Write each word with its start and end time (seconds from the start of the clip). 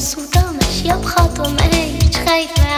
مبسوطة 0.00 0.52
ماشية 0.52 0.92
بخطوة 0.92 1.48
ما 1.50 1.62
هيش 1.62 2.16
خايفة. 2.16 2.69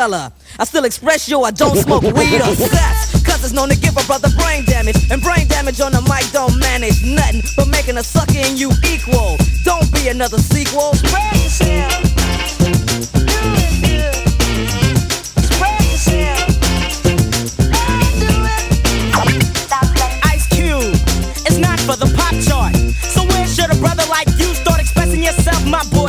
Cappella. 0.00 0.32
I 0.58 0.64
still 0.64 0.84
express 0.84 1.28
yo, 1.28 1.42
I 1.42 1.50
don't 1.50 1.76
smoke 1.76 2.02
weed 2.02 2.40
or 2.40 2.54
sex. 2.54 3.22
Cause 3.24 3.44
it's 3.44 3.52
known 3.52 3.68
to 3.68 3.76
give 3.76 3.96
a 3.96 4.04
brother 4.04 4.28
brain 4.38 4.64
damage. 4.64 4.96
And 5.10 5.20
brain 5.22 5.46
damage 5.46 5.80
on 5.80 5.92
the 5.92 6.00
mic 6.02 6.24
don't 6.32 6.58
manage 6.58 7.04
nothing 7.04 7.42
but 7.56 7.68
making 7.68 7.98
a 7.98 8.02
sucker 8.02 8.38
in 8.38 8.56
you 8.56 8.70
equal. 8.86 9.36
Don't 9.64 9.92
be 9.92 10.08
another 10.08 10.38
sequel. 10.38 10.94
Spread 10.94 11.36
yourself. 11.36 12.20
Ice 20.24 20.46
Cube, 20.48 20.94
it's 21.44 21.58
not 21.58 21.78
for 21.80 21.96
the 21.96 22.08
pop 22.16 22.34
chart. 22.48 22.74
So 23.12 23.24
where 23.26 23.46
should 23.46 23.70
a 23.70 23.76
brother 23.76 24.04
like 24.08 24.28
you 24.38 24.54
start 24.54 24.80
expressing 24.80 25.22
yourself, 25.22 25.66
my 25.66 25.82
boy, 25.90 25.99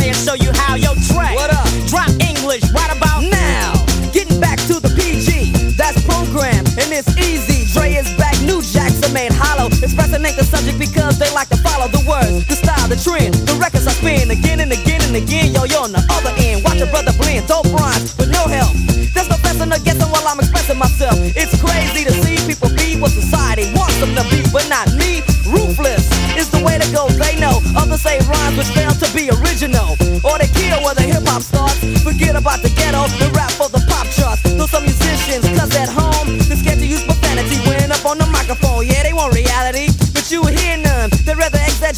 Expressing 9.91 10.23
ain't 10.23 10.39
the 10.39 10.47
subject 10.47 10.79
because 10.79 11.19
they 11.19 11.27
like 11.35 11.51
to 11.51 11.59
follow 11.59 11.91
the 11.91 11.99
words, 12.07 12.47
the 12.47 12.55
style, 12.55 12.87
the 12.87 12.95
trend. 12.95 13.35
The 13.43 13.59
records 13.59 13.83
I 13.83 13.91
spin 13.91 14.31
again 14.31 14.63
and 14.63 14.71
again 14.71 15.03
and 15.03 15.11
again. 15.19 15.51
Yo, 15.51 15.67
you're 15.67 15.83
on 15.83 15.91
the 15.91 15.99
other 16.15 16.31
end. 16.39 16.63
Watch 16.63 16.79
a 16.79 16.87
brother 16.87 17.11
blend, 17.19 17.43
dope 17.51 17.67
rhymes 17.75 18.15
with 18.15 18.31
no 18.31 18.47
help. 18.47 18.71
There's 19.11 19.27
no 19.27 19.35
fessing 19.43 19.67
or 19.67 19.83
guessing 19.83 20.07
while 20.07 20.23
I'm 20.31 20.39
expressing 20.39 20.79
myself. 20.79 21.19
It's 21.35 21.59
crazy 21.59 22.07
to 22.07 22.13
see 22.23 22.39
people 22.47 22.71
be 22.79 22.95
what 23.03 23.11
society 23.11 23.67
wants 23.75 23.99
them 23.99 24.15
to 24.15 24.23
be, 24.31 24.39
but 24.55 24.63
not 24.71 24.87
me. 24.95 25.27
Ruthless 25.51 26.07
is 26.39 26.47
the 26.55 26.63
way 26.63 26.79
to 26.79 26.87
go, 26.95 27.11
they 27.19 27.35
know. 27.35 27.59
Others 27.75 27.99
say 27.99 28.23
rhymes 28.31 28.55
which 28.55 28.71
fail 28.71 28.95
to 28.95 29.07
be 29.11 29.27
original. 29.27 29.40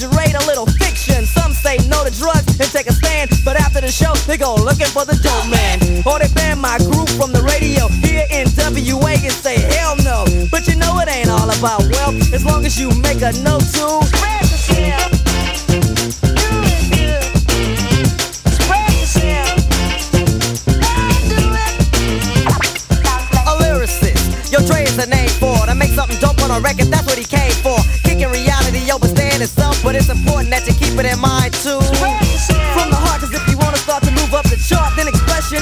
Exaggerate 0.04 0.36
a 0.36 0.46
little 0.46 0.66
fiction. 0.66 1.26
Some 1.26 1.54
say 1.54 1.78
no 1.88 2.04
to 2.04 2.12
drugs 2.12 2.60
and 2.60 2.70
take 2.72 2.88
a 2.88 2.94
stand, 2.94 3.32
but 3.46 3.56
after 3.56 3.82
the 3.82 3.92
show, 3.92 4.14
they 4.28 4.38
go 4.38 4.56
looking 4.56 4.88
for 4.88 5.06
the 5.06 5.16
dope 5.22 5.48
man. 5.50 6.04
Or 6.06 6.20
they 6.20 6.32
ban 6.34 6.60
my 6.60 6.78
group 6.78 7.10
from 7.10 7.32
the 7.32 7.42
radio 7.44 7.88
here 7.88 8.26
in 8.30 8.48
WA 8.58 9.16
and 9.16 9.32
say 9.32 9.60
hell 9.76 9.96
no. 10.04 10.26
But 10.52 10.68
you 10.68 10.76
know 10.76 11.00
it 11.00 11.10
ain't 11.10 11.30
all 11.30 11.50
about 11.50 11.82
wealth 11.92 12.34
as 12.34 12.46
long 12.46 12.66
as 12.66 12.80
you 12.80 12.90
make 13.02 13.22
a 13.22 13.32
note 13.44 13.64
to 13.78 14.04
spread 14.08 14.44
yourself. 14.44 15.12
Spread 18.60 18.92
yourself. 19.00 19.60
A 23.48 23.54
lyricist, 23.62 24.52
yo 24.52 24.60
Dre 24.66 24.84
is 24.84 24.98
a 24.98 25.08
name 25.08 25.30
for 25.30 25.56
it. 25.64 25.68
to 25.68 25.76
make 25.76 25.92
something 25.92 26.20
dope 26.20 26.42
on 26.44 26.52
a 26.52 26.60
record. 26.60 26.88
That's 26.88 27.06
what 27.06 27.18
he 27.18 27.24
came 27.26 27.43
but 29.94 30.02
it's 30.02 30.10
important 30.10 30.50
that 30.50 30.66
you 30.66 30.74
keep 30.74 30.98
it 30.98 31.06
in 31.06 31.20
mind 31.22 31.54
too. 31.62 31.78
From 32.74 32.90
the 32.90 32.98
heart, 32.98 33.22
cause 33.22 33.30
if 33.30 33.46
you 33.46 33.58
wanna 33.58 33.78
start 33.78 34.02
to 34.04 34.12
move 34.12 34.34
up 34.34 34.42
the 34.50 34.58
chart, 34.58 34.90
then 34.98 35.08
expression 35.08 35.62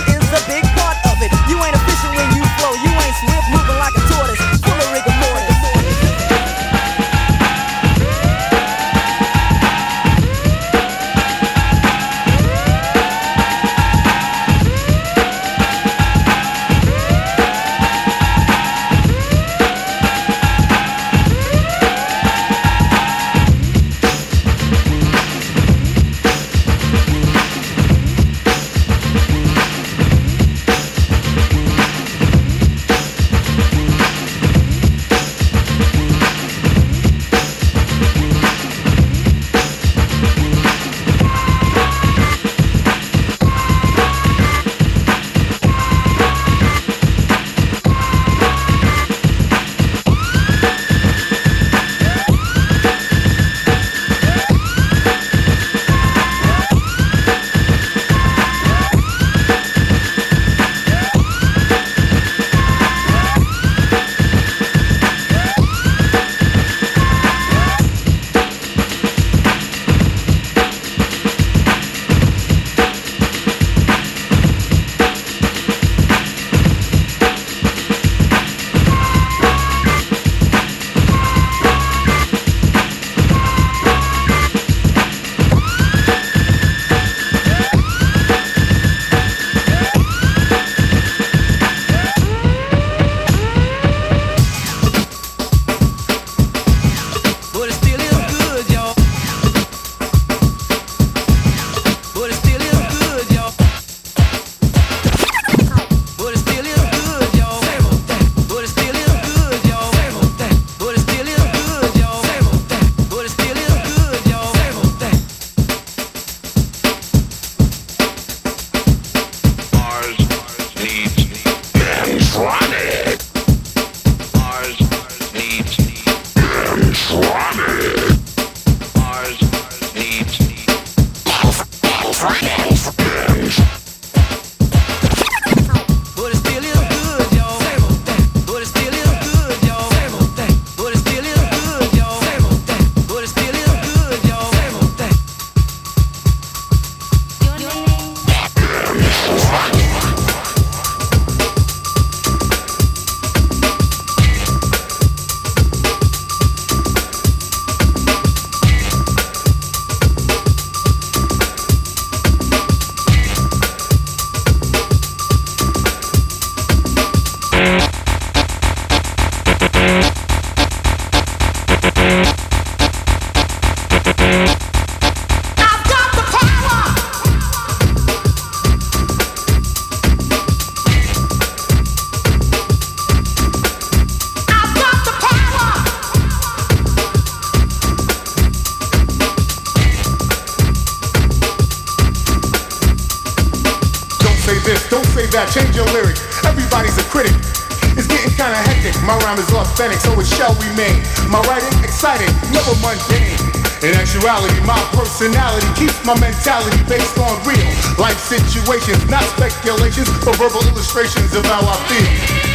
personality 204.94 205.68
keeps 205.76 206.06
my 206.06 206.18
mentality 206.20 206.78
based 206.88 207.18
on 207.18 207.34
real 207.46 207.58
life 207.98 208.20
situations, 208.20 209.10
not 209.10 209.24
speculations 209.24 210.10
or 210.28 210.34
verbal 210.34 210.62
illustrations 210.70 211.34
of 211.36 211.46
how 211.46 211.62
I 211.62 211.76
feel. 211.88 212.51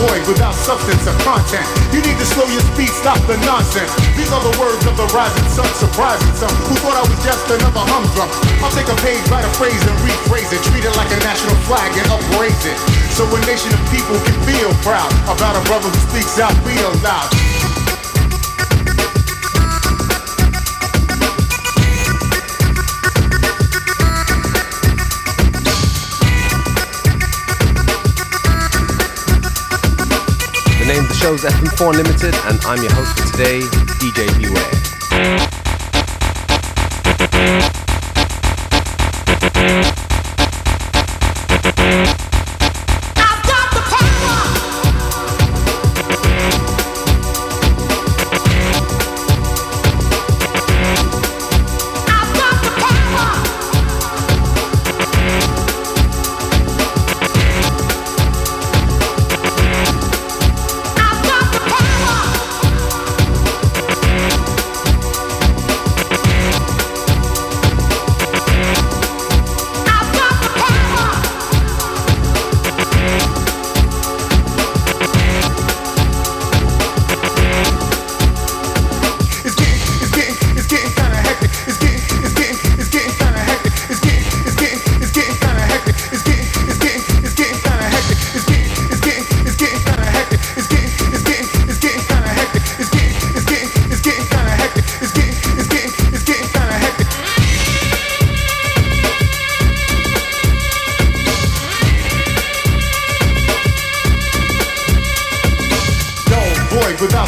Void 0.00 0.24
without 0.24 0.56
substance 0.56 1.04
or 1.04 1.16
content. 1.20 1.66
You 1.92 2.00
need 2.00 2.16
to 2.16 2.26
slow 2.32 2.48
your 2.48 2.64
speed, 2.72 2.88
stop 2.88 3.20
the 3.28 3.36
nonsense. 3.44 3.92
These 4.16 4.32
are 4.32 4.40
the 4.40 4.56
words 4.56 4.80
of 4.88 4.96
the 4.96 5.04
rising 5.12 5.48
sun, 5.52 5.68
surprising 5.76 6.32
some 6.40 6.52
who 6.68 6.74
thought 6.80 6.96
I 6.96 7.04
was 7.04 7.20
just 7.20 7.44
another 7.52 7.84
humdrum. 7.84 8.30
I'll 8.64 8.72
take 8.72 8.88
a 8.88 8.98
page, 9.04 9.20
write 9.28 9.44
a 9.44 9.52
phrase, 9.60 9.80
and 9.84 9.96
rephrase 10.00 10.50
it, 10.56 10.60
treat 10.72 10.84
it 10.88 10.94
like 10.96 11.12
a 11.12 11.20
national 11.20 11.56
flag 11.68 11.92
and 12.00 12.08
upraise 12.08 12.64
it. 12.64 12.78
So 13.12 13.28
a 13.28 13.40
nation 13.44 13.68
of 13.76 13.82
people 13.92 14.16
can 14.24 14.36
feel 14.48 14.72
proud 14.80 15.12
about 15.28 15.60
a 15.60 15.62
brother 15.68 15.92
who 15.92 16.00
speaks 16.08 16.40
out 16.40 16.54
real 16.64 16.92
loud. 17.04 17.59
Of 31.00 31.08
the 31.08 31.14
show's 31.14 31.44
FM4 31.44 31.94
Limited, 31.94 32.34
and 32.46 32.60
I'm 32.64 32.82
your 32.82 32.92
host 32.92 33.18
for 33.18 33.24
today, 33.32 33.60
DJ 34.00 34.26
Beware. 34.38 34.90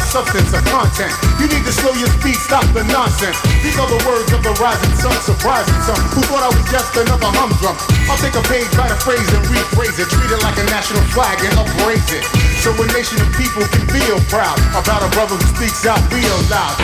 substance 0.03 0.51
of 0.53 0.63
content. 0.67 1.13
You 1.39 1.47
need 1.47 1.63
to 1.63 1.73
slow 1.73 1.93
your 1.95 2.11
speed, 2.19 2.35
stop 2.35 2.65
the 2.75 2.83
nonsense. 2.91 3.37
These 3.63 3.79
are 3.79 3.87
the 3.87 4.01
words 4.03 4.31
of 4.35 4.43
the 4.43 4.53
rising 4.59 4.93
sun, 4.99 5.15
surprising 5.23 5.79
some 5.87 5.99
who 6.11 6.21
thought 6.27 6.43
I 6.43 6.51
was 6.51 6.65
just 6.67 6.91
another 6.99 7.31
humdrum. 7.31 7.75
I'll 8.11 8.19
take 8.19 8.35
a 8.35 8.45
page, 8.51 8.67
write 8.75 8.91
a 8.91 8.99
phrase, 8.99 9.25
and 9.31 9.43
rephrase 9.47 9.97
it. 9.97 10.07
Treat 10.11 10.31
it 10.31 10.41
like 10.43 10.57
a 10.59 10.67
national 10.67 11.03
flag 11.15 11.39
and 11.43 11.55
upraise 11.55 12.09
it. 12.11 12.23
So 12.59 12.75
a 12.75 12.85
nation 12.91 13.19
of 13.23 13.29
people 13.39 13.63
can 13.71 13.85
feel 13.89 14.19
proud 14.27 14.59
about 14.75 15.01
a 15.05 15.09
brother 15.15 15.39
who 15.39 15.47
speaks 15.55 15.85
out 15.87 16.01
real 16.11 16.37
loud. 16.51 16.77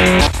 Thank 0.00 0.34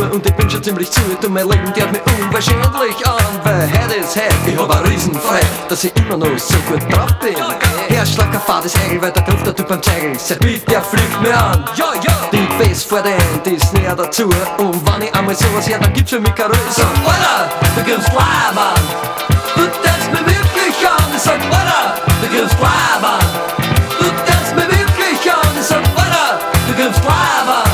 Uhr 0.00 0.12
und 0.12 0.26
ich 0.26 0.34
bin 0.34 0.48
schon 0.48 0.62
ziemlich 0.62 0.90
zu. 0.90 1.00
Du 1.20 1.28
mein 1.28 1.48
Leben 1.48 1.72
geht 1.72 1.90
mir 1.92 2.00
unwahrscheinlich 2.22 3.06
an, 3.06 3.40
weil 3.44 3.68
head 3.68 3.96
is 3.96 4.14
head. 4.14 4.32
Ich 4.46 4.56
hab 4.56 4.70
ein 4.70 4.84
Riesenfrei, 4.84 5.40
dass 5.68 5.84
ich 5.84 5.92
immer 5.96 6.16
noch 6.16 6.38
so 6.38 6.56
gut 6.68 6.80
drauf 6.92 7.12
bin. 7.20 7.36
Herrschlag 7.88 8.32
ein 8.32 8.40
fades 8.40 8.74
Egel, 8.86 9.02
weil 9.02 9.12
der 9.12 9.22
Griff 9.22 9.42
der 9.42 9.54
Typ 9.54 9.68
beim 9.68 9.82
Zegel. 9.82 10.18
Sein 10.18 10.38
Beat, 10.38 10.70
der 10.70 10.82
fliegt 10.82 11.20
mir 11.20 11.36
an. 11.36 11.64
Ja, 11.76 11.92
ja. 11.94 12.14
Die 12.32 12.48
Bass 12.58 12.84
vor 12.84 13.02
der 13.02 13.12
Hand 13.14 13.46
ist 13.46 13.72
näher 13.74 13.94
dazu. 13.94 14.24
Und 14.58 14.86
wenn 14.86 15.02
ich 15.02 15.14
einmal 15.14 15.34
sowas 15.34 15.68
her, 15.68 15.78
dann 15.80 15.92
gibt's 15.92 16.10
für 16.10 16.20
mich 16.20 16.34
keine 16.34 16.50
Röse. 16.50 16.60
Sag, 16.76 16.86
Alter, 17.04 17.50
du 17.76 17.82
gibst 17.82 18.08
Leib 18.08 18.56
an. 18.56 18.82
Du 19.54 19.62
tanzt 19.82 20.10
mir 20.12 20.26
wirklich 20.26 20.88
an. 20.88 21.04
Ich 21.14 21.22
sag, 21.22 21.34
Alter, 21.34 21.94
du 22.22 22.28
gibst 22.28 22.56
Leib 22.60 23.04
an. 23.04 23.26
Du 23.98 24.06
tanzt 24.26 24.54
mir 24.54 24.68
wirklich 24.68 25.32
an. 25.32 25.54
Ich 25.60 25.66
sag, 25.66 25.78
Alter, 25.78 26.38
du 26.68 26.74
gibst 26.74 27.04
Leib 27.04 27.64
an. 27.64 27.69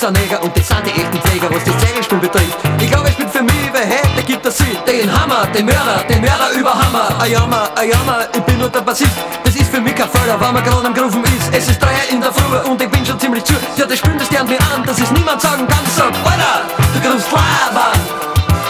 Sind 0.00 0.18
Neger 0.18 0.42
und 0.42 0.56
das 0.56 0.66
sind 0.66 0.80
die 0.86 0.98
echten 0.98 1.20
Pfleger, 1.20 1.48
was 1.52 1.62
das 1.62 1.76
Zegelspiel 1.76 2.18
betrifft. 2.18 2.56
Ich 2.80 2.90
glaube, 2.90 3.10
ich 3.10 3.16
bin 3.16 3.28
für 3.28 3.42
mich, 3.42 3.68
wer 3.70 3.84
hätte, 3.84 4.22
gibt 4.24 4.46
das 4.46 4.56
Sinn. 4.56 4.78
Den 4.86 5.12
Hammer, 5.12 5.46
den 5.54 5.66
Mörder, 5.66 6.02
den 6.08 6.22
Mörder 6.22 6.50
über 6.58 6.72
Hammer. 6.72 7.20
Ein 7.20 7.30
Jammer, 7.30 8.26
ich 8.32 8.40
bin 8.40 8.58
nur 8.58 8.70
der 8.70 8.80
Bassist. 8.80 9.12
Das 9.44 9.54
ist 9.54 9.70
für 9.70 9.80
mich 9.80 9.94
kein 9.94 10.08
Fehler, 10.08 10.40
wenn 10.40 10.54
man 10.54 10.64
gerade 10.64 10.86
am 10.86 10.94
Grufen 10.94 11.22
ist. 11.24 11.52
Es 11.52 11.68
ist 11.68 11.82
drei 11.82 11.92
in 12.10 12.20
der 12.20 12.32
Früh 12.32 12.70
und 12.70 12.80
ich 12.80 12.88
bin 12.88 13.04
schon 13.04 13.20
ziemlich 13.20 13.44
zu. 13.44 13.52
Ja, 13.76 13.84
das 13.84 13.98
Spiel, 13.98 14.16
das 14.18 14.30
lernt 14.30 14.48
mir 14.48 14.58
an, 14.74 14.82
dass 14.86 14.98
es 14.98 15.10
niemand 15.10 15.38
sagen 15.38 15.68
kann. 15.68 15.84
Ich 15.84 15.92
sag, 15.92 16.14
Alter, 16.24 16.64
du 16.94 17.00
grufst 17.06 17.28
labern. 17.30 18.00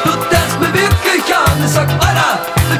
Du 0.03 0.11
darfst 0.35 0.59
mir 0.59 0.73
wirklich 0.75 1.25
an. 1.31 1.65
Ich 1.65 1.71
sag, 1.71 1.89
Alter, 1.91 2.41
du 2.73 2.80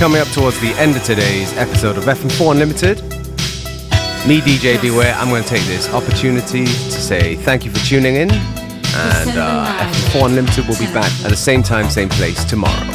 Coming 0.00 0.22
up 0.22 0.28
towards 0.28 0.58
the 0.60 0.70
end 0.78 0.96
of 0.96 1.04
today's 1.04 1.52
episode 1.58 1.98
of 1.98 2.04
FM4 2.04 2.52
Unlimited. 2.52 3.02
Me, 4.26 4.40
DJ 4.40 4.80
Beware, 4.80 5.14
I'm 5.16 5.28
going 5.28 5.42
to 5.42 5.48
take 5.48 5.62
this 5.64 5.92
opportunity 5.92 6.64
to 6.64 6.90
say 6.90 7.36
thank 7.36 7.66
you 7.66 7.70
for 7.70 7.84
tuning 7.84 8.16
in. 8.16 8.30
And 8.30 9.36
uh, 9.36 9.66
FM4 9.92 10.24
Unlimited 10.24 10.66
will 10.66 10.78
be 10.78 10.86
back 10.86 11.12
at 11.22 11.28
the 11.28 11.36
same 11.36 11.62
time, 11.62 11.90
same 11.90 12.08
place 12.08 12.42
tomorrow. 12.46 12.86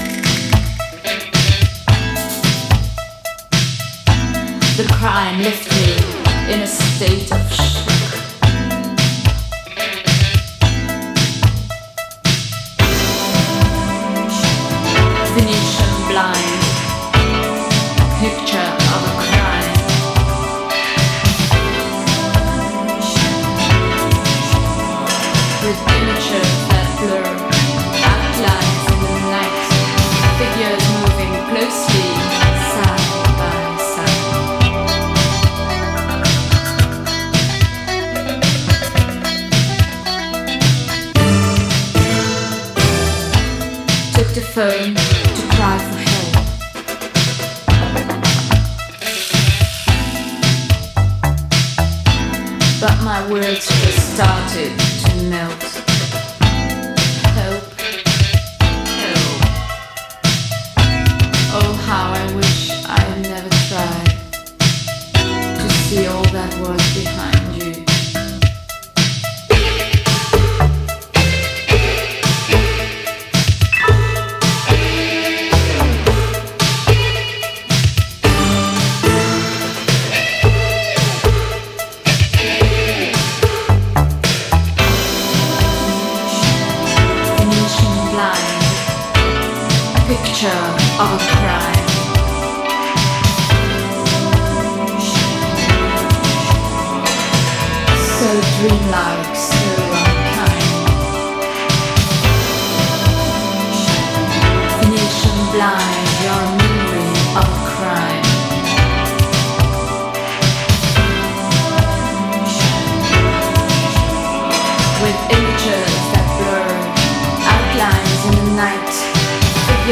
The 4.75 4.91
crime 4.91 5.43
left 5.43 5.71
me 5.73 6.51
in 6.51 6.61
a 6.61 6.67
state 6.67 7.31
of 7.31 7.53
shock. 7.53 7.85
Venetian 15.35 16.09
blind, 16.09 16.54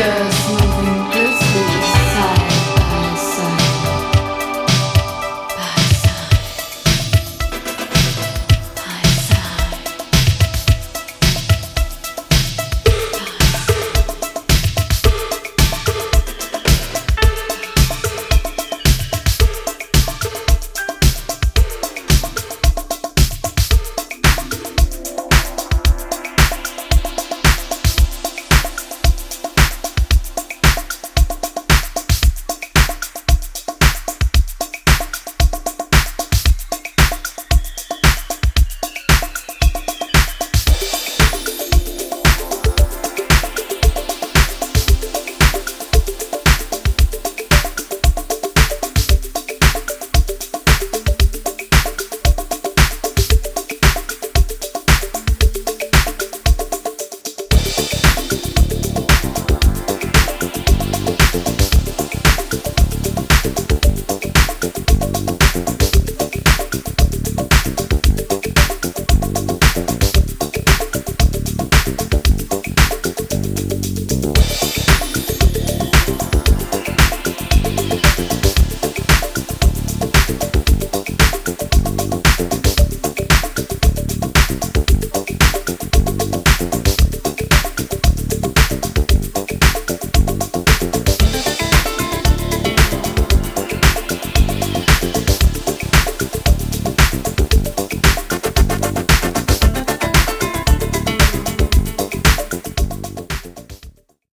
Cheers. 0.03 0.32